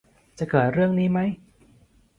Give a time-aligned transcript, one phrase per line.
[0.37, 1.19] จะเกิดเรื่องนี้ไหม?